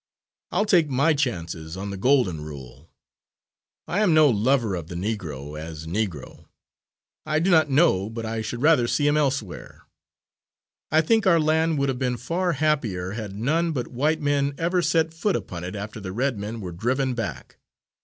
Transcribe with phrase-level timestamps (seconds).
[0.51, 2.89] I'll take my chances on the Golden Rule.
[3.87, 6.47] I am no lover of the Negro, as Negro
[7.23, 9.83] I do not know but I should rather see him elsewhere.
[10.89, 14.81] I think our land would have been far happier had none but white men ever
[14.81, 17.59] set foot upon it after the red men were driven back.